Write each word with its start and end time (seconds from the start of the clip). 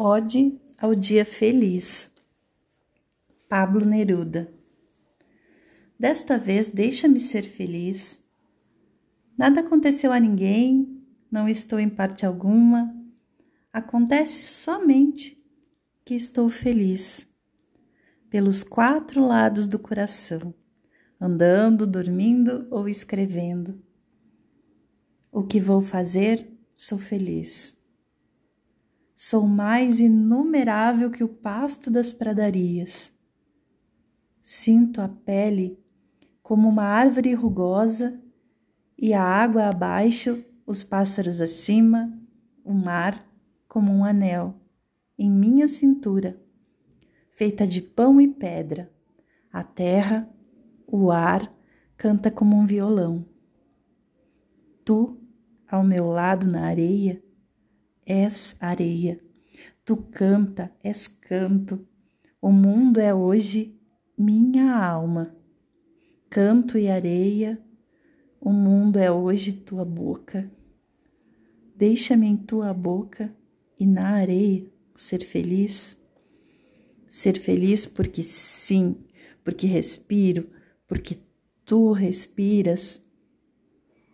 Ode 0.00 0.56
ao 0.80 0.94
dia 0.94 1.24
feliz. 1.24 2.08
Pablo 3.48 3.84
Neruda. 3.84 4.48
Desta 5.98 6.38
vez 6.38 6.70
deixa-me 6.70 7.18
ser 7.18 7.42
feliz. 7.42 8.22
Nada 9.36 9.58
aconteceu 9.58 10.12
a 10.12 10.20
ninguém, 10.20 11.02
não 11.28 11.48
estou 11.48 11.80
em 11.80 11.88
parte 11.88 12.24
alguma. 12.24 12.94
Acontece 13.72 14.44
somente 14.44 15.44
que 16.04 16.14
estou 16.14 16.48
feliz. 16.48 17.28
Pelos 18.30 18.62
quatro 18.62 19.26
lados 19.26 19.66
do 19.66 19.80
coração, 19.80 20.54
andando, 21.20 21.84
dormindo 21.84 22.68
ou 22.70 22.88
escrevendo. 22.88 23.82
O 25.32 25.42
que 25.42 25.60
vou 25.60 25.82
fazer, 25.82 26.48
sou 26.76 26.98
feliz 26.98 27.77
Sou 29.20 29.48
mais 29.48 29.98
inumerável 29.98 31.10
que 31.10 31.24
o 31.24 31.28
pasto 31.28 31.90
das 31.90 32.12
pradarias. 32.12 33.12
Sinto 34.40 35.00
a 35.00 35.08
pele 35.08 35.76
como 36.40 36.68
uma 36.68 36.84
árvore 36.84 37.34
rugosa 37.34 38.16
e 38.96 39.12
a 39.12 39.20
água 39.20 39.66
abaixo, 39.66 40.44
os 40.64 40.84
pássaros 40.84 41.40
acima, 41.40 42.16
o 42.64 42.72
mar 42.72 43.28
como 43.66 43.92
um 43.92 44.04
anel 44.04 44.54
em 45.18 45.28
minha 45.28 45.66
cintura, 45.66 46.40
feita 47.32 47.66
de 47.66 47.82
pão 47.82 48.20
e 48.20 48.28
pedra. 48.28 48.88
A 49.52 49.64
terra, 49.64 50.32
o 50.86 51.10
ar 51.10 51.52
canta 51.96 52.30
como 52.30 52.54
um 52.54 52.64
violão. 52.64 53.26
Tu, 54.84 55.18
ao 55.68 55.82
meu 55.82 56.06
lado 56.06 56.46
na 56.46 56.66
areia, 56.66 57.20
és 58.08 58.56
areia. 58.58 59.20
Tu 59.84 59.94
canta, 59.96 60.72
és 60.82 61.06
canto. 61.06 61.86
O 62.40 62.50
mundo 62.50 62.98
é 62.98 63.14
hoje 63.14 63.78
minha 64.16 64.74
alma. 64.74 65.36
Canto 66.30 66.78
e 66.78 66.88
areia, 66.88 67.60
o 68.40 68.50
mundo 68.50 68.98
é 68.98 69.10
hoje 69.10 69.52
tua 69.52 69.84
boca. 69.84 70.50
Deixa-me 71.76 72.26
em 72.26 72.36
tua 72.36 72.72
boca 72.72 73.34
e 73.78 73.86
na 73.86 74.08
areia 74.08 74.66
ser 74.94 75.22
feliz. 75.22 75.96
Ser 77.08 77.38
feliz 77.38 77.84
porque 77.84 78.22
sim, 78.22 78.96
porque 79.44 79.66
respiro, 79.66 80.48
porque 80.86 81.18
tu 81.64 81.92
respiras. 81.92 83.02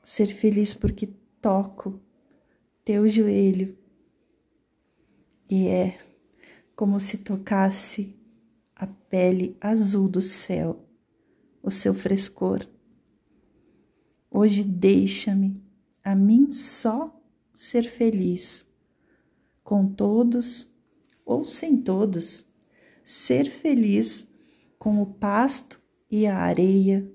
Ser 0.02 0.26
feliz 0.26 0.74
porque 0.74 1.08
toco 1.40 2.00
teu 2.84 3.08
joelho 3.08 3.83
e 5.48 5.68
é 5.68 5.98
como 6.74 6.98
se 6.98 7.18
tocasse 7.18 8.14
a 8.74 8.86
pele 8.86 9.56
azul 9.60 10.08
do 10.08 10.20
céu, 10.20 10.84
o 11.62 11.70
seu 11.70 11.94
frescor. 11.94 12.66
Hoje 14.30 14.64
deixa-me 14.64 15.62
a 16.02 16.14
mim 16.14 16.50
só 16.50 17.14
ser 17.54 17.84
feliz, 17.84 18.66
com 19.62 19.86
todos 19.86 20.74
ou 21.24 21.44
sem 21.44 21.76
todos, 21.76 22.52
ser 23.02 23.44
feliz 23.48 24.28
com 24.78 25.00
o 25.00 25.06
pasto 25.06 25.80
e 26.10 26.26
a 26.26 26.36
areia, 26.36 27.10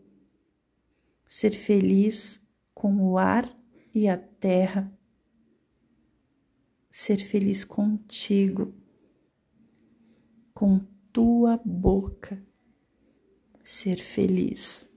ser 1.27 1.51
feliz 1.51 2.41
com 2.73 3.01
o 3.03 3.17
ar 3.17 3.53
e 3.93 4.07
a 4.07 4.17
terra 4.17 4.91
ser 6.89 7.17
feliz 7.17 7.63
contigo, 7.63 8.73
com 10.53 10.79
tua 11.13 11.61
boca, 11.63 12.41
ser 13.63 13.99
feliz. 13.99 14.88